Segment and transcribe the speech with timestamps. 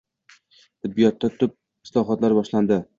[0.87, 1.57] Tibbiyotda tub
[1.89, 2.85] islohotlar boshlandi